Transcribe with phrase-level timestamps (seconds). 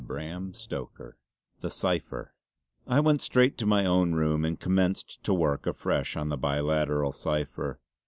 [0.07, 1.09] CHAPTER XII
[1.61, 2.33] THE CIPHER
[2.87, 7.13] I went straight to my own room and commenced to work afresh on the biliteral
[7.13, 7.79] cipher.